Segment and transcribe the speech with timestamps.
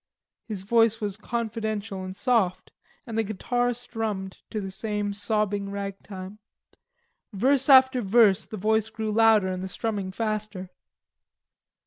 [0.47, 2.71] His voice was confidential and soft,
[3.05, 6.39] and the guitar strummed to the same sobbing rag time.
[7.33, 10.71] Verse after verse the voice grew louder and the strumming faster.